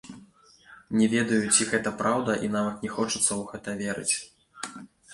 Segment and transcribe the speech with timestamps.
[1.01, 4.15] Не ведаю, ці гэта праўда і нават не хочацца ў гэта верыць.